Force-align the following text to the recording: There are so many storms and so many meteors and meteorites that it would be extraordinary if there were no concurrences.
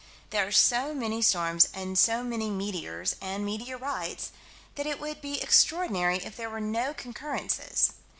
There 0.31 0.47
are 0.47 0.51
so 0.51 0.95
many 0.95 1.21
storms 1.21 1.67
and 1.75 1.95
so 1.95 2.23
many 2.23 2.49
meteors 2.49 3.15
and 3.21 3.45
meteorites 3.45 4.31
that 4.73 4.87
it 4.87 4.99
would 4.99 5.21
be 5.21 5.39
extraordinary 5.39 6.17
if 6.17 6.35
there 6.35 6.49
were 6.49 6.59
no 6.59 6.91
concurrences. 6.95 7.93